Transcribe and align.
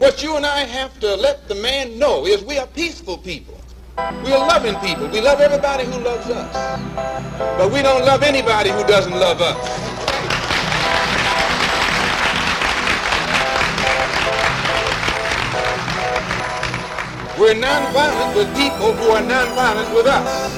What 0.00 0.22
you 0.22 0.34
and 0.34 0.46
I 0.46 0.60
have 0.60 0.98
to 1.00 1.14
let 1.14 1.46
the 1.46 1.54
man 1.56 1.98
know 1.98 2.24
is 2.24 2.42
we 2.42 2.56
are 2.56 2.66
peaceful 2.68 3.18
people. 3.18 3.60
We 4.24 4.32
are 4.32 4.48
loving 4.48 4.74
people. 4.76 5.06
We 5.08 5.20
love 5.20 5.42
everybody 5.42 5.84
who 5.84 6.00
loves 6.00 6.26
us. 6.26 6.80
But 7.36 7.70
we 7.70 7.82
don't 7.82 8.06
love 8.06 8.22
anybody 8.22 8.70
who 8.70 8.82
doesn't 8.84 9.12
love 9.12 9.42
us. 9.42 9.58
We're 17.38 17.60
nonviolent 17.60 18.34
with 18.34 18.56
people 18.56 18.94
who 18.94 19.10
are 19.10 19.20
nonviolent 19.20 19.94
with 19.94 20.06
us. 20.06 20.50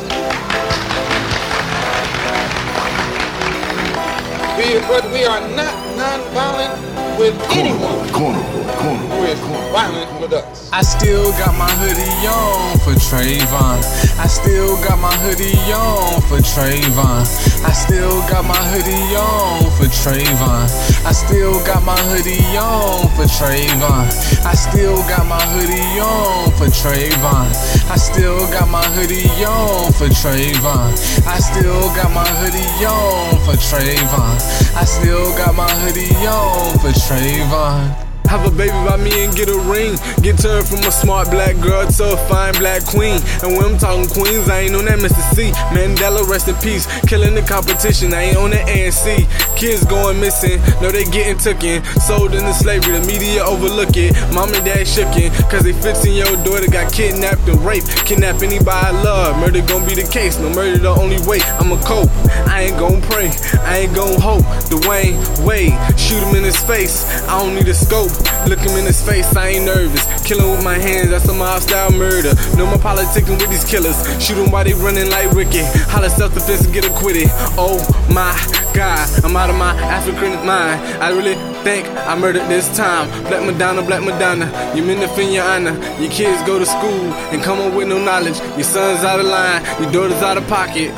We, 4.57 4.79
but 4.87 5.11
we 5.11 5.25
are 5.25 5.41
not 5.57 5.75
nonviolent 5.99 7.02
with 7.19 7.35
anyone 7.51 8.03
Corner, 8.13 8.43
corner, 8.77 8.99
who 9.09 9.25
is 9.25 9.41
violent 9.73 10.21
with 10.21 10.33
us. 10.33 10.71
I 10.73 10.83
still 10.83 11.33
got 11.33 11.57
my 11.57 11.71
hoodie 11.81 12.27
on 12.29 12.79
for 12.81 12.93
Trayvon. 12.93 13.81
I 14.21 14.27
still 14.27 14.77
got 14.85 14.99
my 15.01 15.15
hoodie 15.17 15.57
on 15.73 16.21
for 16.29 16.39
Trayvon. 16.39 17.25
I 17.65 17.73
still 17.73 18.21
got 18.29 18.45
my 18.45 18.63
hoodie 18.71 19.17
on 19.17 19.71
for 19.77 19.89
Trayvon. 19.89 20.69
I 21.05 21.13
still 21.13 21.59
got 21.65 21.83
my 21.83 21.99
hoodie 22.13 22.57
on 22.57 23.11
for 23.17 23.27
Trayvon. 23.27 24.07
I 24.45 24.55
still 24.55 25.03
got 25.09 25.27
my 25.27 25.43
hoodie 25.57 26.01
on 26.01 26.53
for 26.53 26.69
Trayvon. 26.69 27.49
I 27.91 27.97
still 27.97 28.47
got 28.53 28.69
my 28.69 28.85
hoodie 28.93 29.29
on 29.45 29.93
for 29.93 30.09
Trayvon. 30.09 30.93
I 31.27 31.39
still 31.41 31.89
got 31.97 32.13
my 32.13 32.29
hoodie 32.41 32.85
on 32.85 33.41
for 33.45 33.57
Trayvon. 33.57 34.37
I 34.77 34.85
still 34.85 35.35
got 35.37 35.55
my 35.55 35.71
hoodie 35.81 36.15
on 36.29 36.79
for 36.79 36.93
Trayvon. 37.03 38.12
Have 38.33 38.49
a 38.49 38.57
baby 38.57 38.73
by 38.89 38.97
me 38.97 39.13
and 39.27 39.37
get 39.37 39.51
a 39.51 39.61
ring. 39.69 39.93
Get 40.23 40.39
turned 40.41 40.67
from 40.67 40.79
a 40.89 40.91
smart 40.91 41.29
black 41.31 41.53
girl 41.61 41.85
to 41.87 42.15
a 42.15 42.17
fine 42.33 42.55
black 42.55 42.83
queen. 42.83 43.21
And 43.45 43.53
when 43.53 43.77
I'm 43.77 43.77
talking 43.77 44.09
queens, 44.09 44.49
I 44.49 44.61
ain't 44.61 44.75
on 44.75 44.87
that 44.87 45.01
Mr. 45.01 45.21
C. 45.37 45.53
Mandela, 45.69 46.27
rest 46.27 46.49
in 46.49 46.55
peace. 46.65 46.89
Killing 47.05 47.35
the 47.35 47.43
competition, 47.43 48.15
I 48.15 48.33
ain't 48.33 48.39
on 48.39 48.57
that 48.57 48.67
ANC. 48.69 49.29
Kids 49.55 49.85
going 49.85 50.19
missing, 50.19 50.63
no 50.81 50.91
they 50.91 51.05
getting 51.05 51.37
tooken. 51.37 51.85
Sold 52.01 52.33
into 52.33 52.55
slavery, 52.55 52.99
the 52.99 53.07
media 53.07 53.45
overlook 53.45 54.01
it. 54.01 54.17
Mom 54.33 54.49
and 54.55 54.65
dad 54.65 54.89
shookin', 54.89 55.29
cause 55.51 55.65
they 55.65 55.75
15 55.75 56.15
year 56.15 56.25
old 56.27 56.43
daughter 56.43 56.71
got 56.73 56.91
kidnapped 56.91 57.47
and 57.53 57.61
raped. 57.61 57.93
Kidnap 58.07 58.41
anybody 58.41 58.73
I 58.73 58.93
love, 58.93 59.39
murder 59.41 59.61
gon' 59.61 59.85
be 59.85 59.95
the 59.95 60.09
case. 60.09 60.39
No 60.39 60.49
murder 60.49 60.79
the 60.79 60.89
only 60.89 61.21
way, 61.29 61.45
I'ma 61.61 61.77
cope. 61.85 62.09
I 62.49 62.73
ain't 62.73 62.79
gon' 62.79 63.03
pray, 63.03 63.29
I 63.61 63.85
ain't 63.85 63.95
gon' 63.95 64.19
hope. 64.19 64.49
Dwyane 64.73 65.21
Wade, 65.45 65.77
shoot 66.01 66.25
him 66.25 66.35
in 66.35 66.45
his 66.45 66.57
face. 66.57 67.05
I 67.29 67.39
don't 67.39 67.55
need 67.55 67.69
a 67.69 67.75
scope. 67.75 68.22
Look 68.49 68.61
him 68.61 68.77
in 68.79 68.87
his 68.87 69.01
face, 69.01 69.35
I 69.37 69.49
ain't 69.49 69.65
nervous. 69.67 70.03
Killing 70.27 70.51
with 70.51 70.65
my 70.65 70.75
hands, 70.75 71.11
that's 71.11 71.25
some 71.25 71.39
hostile 71.39 71.93
murder. 71.93 72.35
No 72.57 72.67
more 72.67 72.79
politicking 72.79 73.39
with 73.39 73.51
these 73.51 73.65
killers. 73.65 73.97
Shoot 74.23 74.35
them 74.35 74.51
while 74.51 74.65
they 74.65 74.75
running 74.75 75.11
like 75.11 75.31
Ricky. 75.33 75.63
Holler 75.91 76.09
self 76.09 76.35
defense 76.35 76.65
and 76.65 76.75
get 76.75 76.85
acquitted. 76.85 77.29
Oh 77.57 77.79
my 78.11 78.35
god, 78.75 79.09
I'm 79.25 79.37
out 79.37 79.51
of 79.51 79.57
my 79.57 79.75
African 79.83 80.33
mind. 80.47 80.81
I 81.03 81.11
really 81.11 81.35
think 81.63 81.87
I 81.89 82.15
murdered 82.17 82.49
this 82.49 82.67
time. 82.77 83.09
Black 83.29 83.45
Madonna, 83.45 83.83
Black 83.83 84.03
Madonna. 84.03 84.51
You 84.75 84.83
mean 84.83 85.01
defend 85.01 85.33
your 85.33 85.45
honor. 85.45 85.73
Your 86.01 86.11
kids 86.11 86.43
go 86.47 86.59
to 86.59 86.67
school 86.67 87.13
and 87.33 87.43
come 87.43 87.61
up 87.61 87.75
with 87.75 87.89
no 87.89 87.99
knowledge. 88.03 88.39
Your 88.59 88.65
son's 88.65 89.05
out 89.05 89.21
of 89.21 89.27
line, 89.27 89.63
your 89.81 89.93
daughter's 89.93 90.23
out 90.23 90.37
of 90.37 90.47
pocket. 90.49 90.91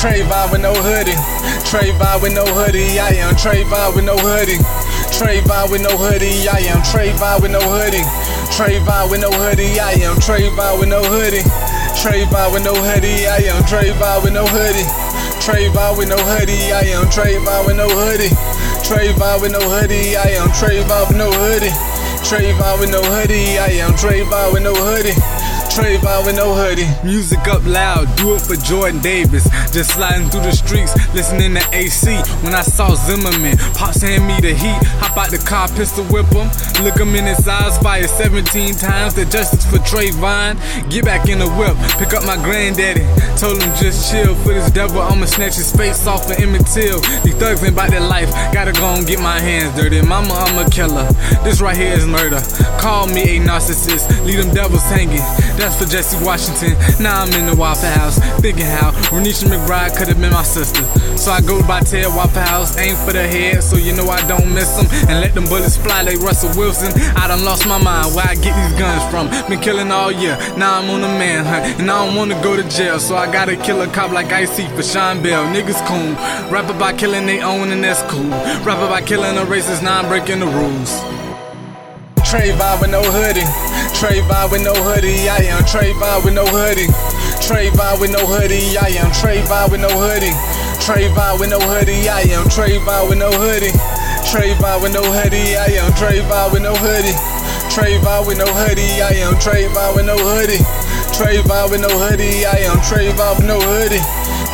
Trayvon 0.00 0.50
with 0.50 0.62
no 0.62 0.72
hoodie. 0.72 1.12
Trayvon 1.68 2.22
with 2.22 2.32
no 2.32 2.46
hoodie. 2.46 2.98
I 2.98 3.20
am 3.20 3.34
Trayvon 3.36 3.94
with 3.94 4.06
no 4.06 4.16
hoodie. 4.16 4.56
Trayvon 5.12 5.70
with 5.70 5.82
no 5.82 5.92
hoodie. 5.94 6.48
I 6.48 6.72
am 6.72 6.80
Trayvon 6.80 7.42
with 7.42 7.50
no 7.50 7.60
hoodie. 7.60 8.00
Trayvon 8.48 9.10
with 9.10 9.20
no 9.20 9.30
hoodie. 9.30 9.78
I 9.78 10.00
am 10.00 10.16
Trayvon 10.16 10.80
with 10.80 10.88
no 10.88 11.04
hoodie. 11.04 11.44
Trayvon 12.00 12.50
with 12.54 12.64
no 12.64 12.72
hoodie. 12.72 13.28
I 13.28 13.44
am 13.52 13.60
Trayvon 13.68 14.24
with 14.24 14.32
no 14.32 14.46
hoodie. 14.46 14.88
Trayvon 15.36 15.98
with 15.98 16.08
no 16.08 16.16
hoodie. 16.16 16.72
I 16.72 16.80
am 16.96 17.04
Trayvon 17.12 17.66
with 17.66 17.76
no 17.76 17.86
hoodie. 17.86 18.32
Trayvon 18.80 19.42
with 19.42 19.52
no 19.52 19.60
hoodie. 19.60 20.16
I 20.16 20.32
am 20.40 20.48
Trayvon 20.56 21.08
with 21.08 21.18
no 21.18 21.30
hoodie. 21.30 21.76
Trayvon 22.24 22.80
with 22.80 22.90
no 22.90 23.02
hoodie. 23.04 23.58
I 23.58 23.68
am 23.84 23.92
Trayvon 23.92 24.54
with 24.54 24.62
no 24.62 24.72
hoodie. 24.72 25.12
Trayvon 25.70 26.26
with 26.26 26.34
no 26.34 26.52
hoodie. 26.52 26.90
Music 27.06 27.38
up 27.46 27.64
loud, 27.64 28.10
do 28.16 28.34
it 28.34 28.42
for 28.42 28.56
Jordan 28.56 29.00
Davis. 29.00 29.44
Just 29.70 29.94
sliding 29.94 30.28
through 30.28 30.42
the 30.42 30.52
streets, 30.52 30.92
listening 31.14 31.54
to 31.54 31.62
AC. 31.72 32.10
When 32.42 32.54
I 32.54 32.62
saw 32.62 32.94
Zimmerman, 32.96 33.56
pops 33.78 34.02
hand 34.02 34.26
me 34.26 34.34
the 34.40 34.52
heat. 34.52 34.82
Hop 34.98 35.16
out 35.16 35.30
the 35.30 35.38
car, 35.38 35.68
pistol 35.68 36.04
whip 36.10 36.26
him. 36.34 36.50
Look 36.82 36.98
him 36.98 37.14
in 37.14 37.24
his 37.24 37.46
eyes, 37.46 37.78
fire 37.78 38.06
17 38.06 38.74
times. 38.74 39.14
The 39.14 39.24
justice 39.26 39.64
for 39.64 39.78
Trayvon. 39.78 40.58
Get 40.90 41.04
back 41.04 41.28
in 41.28 41.38
the 41.38 41.48
whip, 41.54 41.78
pick 42.02 42.14
up 42.14 42.26
my 42.26 42.36
granddaddy. 42.42 43.06
Told 43.38 43.62
him 43.62 43.70
just 43.78 44.10
chill. 44.10 44.34
For 44.42 44.52
this 44.52 44.70
devil, 44.72 45.00
I'ma 45.00 45.26
snatch 45.26 45.54
his 45.54 45.70
face 45.70 46.04
off 46.06 46.26
for 46.26 46.34
Emmett 46.34 46.66
Till. 46.66 46.98
These 47.22 47.36
thugs 47.36 47.62
ain't 47.62 47.74
about 47.74 47.90
their 47.90 48.00
life. 48.00 48.30
Gotta 48.52 48.72
go 48.72 48.98
and 48.98 49.06
get 49.06 49.20
my 49.20 49.38
hands 49.38 49.78
dirty. 49.78 50.02
Mama, 50.02 50.34
I'm 50.34 50.66
a 50.66 50.68
killer. 50.68 51.06
This 51.44 51.60
right 51.60 51.76
here 51.76 51.94
is 51.94 52.06
murder. 52.06 52.40
Call 52.80 53.06
me 53.06 53.36
a 53.36 53.40
narcissist. 53.40 54.10
Leave 54.26 54.42
them 54.42 54.52
devils 54.52 54.82
hanging. 54.90 55.22
That's 55.60 55.76
for 55.76 55.84
Jesse 55.84 56.16
Washington. 56.24 56.72
Now 57.02 57.20
I'm 57.20 57.28
in 57.34 57.44
the 57.44 57.54
Waffle 57.54 57.90
House, 57.90 58.18
thinking 58.40 58.64
how 58.64 58.92
Renisha 59.12 59.44
McBride 59.44 59.94
could 59.94 60.08
have 60.08 60.18
been 60.18 60.32
my 60.32 60.42
sister. 60.42 60.82
So 61.18 61.30
I 61.30 61.42
go 61.42 61.60
by 61.68 61.80
Ted 61.80 62.06
Waffle 62.06 62.40
House, 62.40 62.78
aim 62.78 62.96
for 62.96 63.12
the 63.12 63.28
head, 63.28 63.62
so 63.62 63.76
you 63.76 63.94
know 63.94 64.08
I 64.08 64.26
don't 64.26 64.54
miss 64.54 64.74
them. 64.76 64.86
And 65.10 65.20
let 65.20 65.34
them 65.34 65.44
bullets 65.44 65.76
fly 65.76 66.00
like 66.00 66.18
Russell 66.20 66.48
Wilson. 66.58 66.90
I 67.14 67.28
done 67.28 67.44
lost 67.44 67.68
my 67.68 67.76
mind 67.76 68.14
where 68.14 68.24
I 68.24 68.36
get 68.36 68.56
these 68.56 68.78
guns 68.80 69.04
from. 69.12 69.28
Been 69.50 69.60
killing 69.60 69.92
all 69.92 70.10
year, 70.10 70.38
now 70.56 70.80
I'm 70.80 70.88
on 70.88 71.04
a 71.04 71.08
manhunt. 71.08 71.78
And 71.78 71.90
I 71.90 72.06
don't 72.06 72.16
wanna 72.16 72.40
go 72.42 72.56
to 72.56 72.66
jail, 72.70 72.98
so 72.98 73.16
I 73.16 73.30
gotta 73.30 73.54
kill 73.54 73.82
a 73.82 73.86
cop 73.86 74.12
like 74.12 74.32
Ice-T 74.32 74.66
for 74.68 74.82
Sean 74.82 75.22
Bell. 75.22 75.44
Niggas 75.52 75.84
cool. 75.84 76.16
Rap 76.50 76.70
about 76.70 76.96
killing 76.96 77.26
they 77.26 77.42
own, 77.42 77.70
and 77.70 77.84
that's 77.84 78.00
cool. 78.10 78.30
Rap 78.64 78.78
about 78.78 79.04
killing 79.04 79.36
a 79.36 79.44
racist, 79.44 79.82
now 79.82 79.98
I'm 79.98 80.08
breaking 80.08 80.40
the 80.40 80.46
rules. 80.46 81.19
Trayvon 82.30 82.80
with 82.80 82.90
no 82.90 83.02
hoodie. 83.02 83.42
Trayvon 83.90 84.52
with 84.52 84.62
no 84.62 84.72
hoodie. 84.72 85.28
I 85.28 85.50
am 85.50 85.64
Trayvon 85.64 86.24
with 86.24 86.32
no 86.32 86.46
hoodie. 86.46 86.86
Trayvon 87.42 87.98
with 87.98 88.12
no 88.12 88.24
hoodie. 88.24 88.78
I 88.78 88.94
am 89.02 89.10
Trayvon 89.10 89.72
with 89.72 89.80
no 89.80 89.90
hoodie. 89.90 90.30
Trayvon 90.78 91.40
with 91.40 91.50
no 91.50 91.58
hoodie. 91.58 92.08
I 92.08 92.20
am 92.30 92.46
Trayvon 92.46 93.08
with 93.08 93.18
no 93.18 93.32
hoodie. 93.32 93.74
Trayvon 94.30 94.80
with 94.80 94.94
no 94.94 95.02
hoodie. 95.02 95.58
I 95.58 95.74
am 95.82 95.90
Trayvon 95.98 96.52
with 96.52 96.62
no 96.62 96.72
hoodie. 96.76 97.18
Trayvon 97.66 98.24
with 98.28 98.38
no 98.38 98.46
hoodie. 98.46 99.02
I 99.02 99.10
am 99.26 99.34
Trayvon 99.34 99.96
with 99.96 100.06
no 100.06 100.14
hoodie. 100.14 100.62
Trayvon 101.10 101.70
with 101.72 101.80
no 101.82 101.90
hoodie. 101.90 102.46
I 102.46 102.62
am 102.70 102.78
Trayvon 102.78 103.38
with 103.38 103.46
no 103.50 103.58
hoodie. 103.58 103.98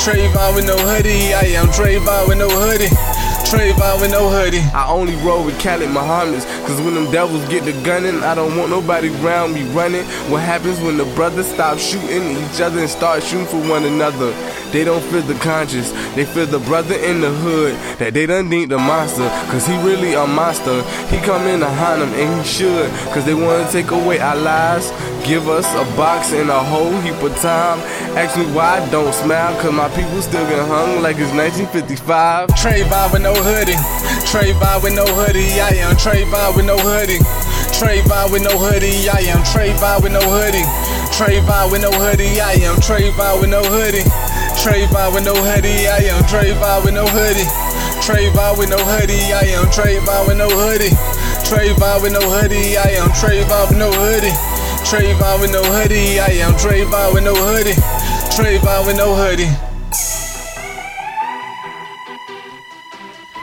Trayvon 0.01 0.55
with 0.57 0.65
no 0.65 0.79
hoodie. 0.81 1.35
I 1.35 1.53
am 1.61 1.67
Trayvon 1.69 2.27
with 2.27 2.39
no 2.39 2.49
hoodie. 2.49 2.89
With 3.57 4.11
no 4.11 4.29
hoodie. 4.29 4.61
I 4.75 4.87
only 4.91 5.17
roll 5.25 5.43
with 5.43 5.59
Khaled 5.59 5.89
Muhammad's, 5.89 6.45
cause 6.69 6.79
when 6.83 6.95
them 6.95 7.11
devils 7.11 7.49
get 7.49 7.65
the 7.65 7.73
gunning, 7.83 8.23
I 8.23 8.35
don't 8.35 8.55
want 8.55 8.69
nobody 8.69 9.09
around 9.25 9.55
me 9.55 9.63
running. 9.73 10.05
What 10.29 10.43
happens 10.43 10.79
when 10.81 10.99
the 10.99 11.07
brothers 11.17 11.47
stop 11.47 11.79
shooting 11.79 12.37
each 12.37 12.61
other 12.61 12.81
and 12.81 12.91
start 12.91 13.23
shooting 13.23 13.47
for 13.47 13.57
one 13.67 13.85
another? 13.85 14.35
They 14.73 14.85
don't 14.85 15.03
feel 15.05 15.23
the 15.23 15.35
conscience, 15.35 15.91
they 16.15 16.25
feel 16.25 16.47
the 16.47 16.59
brother 16.59 16.95
in 16.97 17.21
the 17.21 17.31
hood 17.31 17.75
that 17.99 18.15
they 18.15 18.27
done 18.27 18.51
deemed 18.51 18.71
the 18.71 18.79
monster, 18.79 19.29
cause 19.51 19.67
he 19.67 19.77
really 19.79 20.15
a 20.15 20.27
monster. 20.27 20.83
He 21.09 21.19
come 21.19 21.47
in 21.47 21.61
to 21.61 21.69
him 21.69 22.13
and 22.13 22.41
he 22.41 22.47
should, 22.47 22.91
cause 23.15 23.25
they 23.25 23.35
wanna 23.35 23.71
take 23.71 23.91
away 23.91 24.19
our 24.19 24.37
lives. 24.37 24.93
Give 25.25 25.49
us 25.49 25.67
a 25.75 25.85
box 25.97 26.33
and 26.33 26.51
a 26.51 26.63
whole 26.63 26.93
heap 27.01 27.21
of 27.23 27.35
time. 27.37 27.79
Ask 28.17 28.39
me 28.39 28.45
why 28.53 28.79
I 28.79 28.91
don't 28.91 29.13
smile, 29.13 29.59
cause 29.61 29.73
my 29.73 29.89
people 29.91 30.21
still 30.23 30.47
get 30.49 30.67
hung 30.67 31.03
like 31.03 31.17
it's 31.17 31.33
1955. 31.33 32.51
Trayvon 32.51 33.13
with 33.13 33.23
no 33.23 33.35
hoodie. 33.35 33.79
Trayvon 34.27 34.83
with 34.83 34.95
no 34.95 35.07
hoodie. 35.07 35.61
I 35.61 35.75
am 35.83 35.97
Trayvon 35.97 36.57
with 36.57 36.67
no 36.67 36.77
hoodie. 36.79 37.19
Trayvon 37.75 38.33
with 38.33 38.43
no 38.43 38.57
hoodie. 38.57 39.09
I 39.09 39.21
am 39.33 39.43
Trayvon 39.43 40.03
with 40.03 40.13
no 40.13 40.21
hoodie. 40.21 40.65
Trayvon 41.13 41.71
with 41.73 41.83
no 41.83 41.91
hoodie. 41.91 42.41
I 42.41 42.53
am 42.63 42.77
Trayvon 42.77 43.41
with 43.41 43.51
no 43.51 43.63
hoodie. 43.63 44.05
Trayvon 44.67 45.15
with 45.15 45.25
no 45.25 45.33
hoodie. 45.33 45.87
I 45.87 46.11
am 46.11 46.25
Trayvon 46.25 46.85
with 46.85 46.95
no 46.95 47.07
hoodie. 47.07 47.47
Trayvon 48.03 48.59
with 48.59 48.69
no 48.69 48.79
hoodie. 48.79 49.33
I 49.33 49.47
am 49.55 49.67
Trayvon 49.67 50.27
with 50.27 50.39
no 50.39 50.49
hoodie. 50.51 50.91
Trayvon 51.47 52.03
with 52.03 52.13
no 52.13 52.19
hoodie. 52.19 52.77
I 52.77 52.99
am 52.99 53.11
Trayvon 53.11 53.69
with 53.69 53.79
no 53.79 53.93
hoodie. 53.93 54.35
Trayvon 54.83 55.41
with 55.41 55.53
no 55.53 55.63
hoodie. 55.63 56.19
I 56.19 56.43
am 56.43 56.55
Trayvon 56.55 57.15
with 57.15 57.23
no 57.23 57.37
hoodie. 57.37 57.79
Trayvon 58.35 58.87
with 58.89 58.97
no 58.97 59.15
hoodie. 59.15 59.55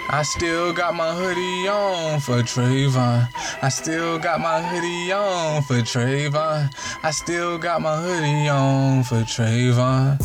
I 0.09 0.23
still 0.23 0.73
got 0.73 0.93
my 0.93 1.15
hoodie 1.15 1.69
on 1.69 2.19
for 2.19 2.43
Trayvon. 2.43 3.29
I 3.61 3.69
still 3.69 4.19
got 4.19 4.41
my 4.41 4.61
hoodie 4.61 5.13
on 5.13 5.63
for 5.63 5.75
Trayvon. 5.75 6.69
I 7.01 7.11
still 7.11 7.57
got 7.57 7.81
my 7.81 7.95
hoodie 7.95 8.49
on 8.49 9.03
for 9.03 9.23
Trayvon. 9.23 10.19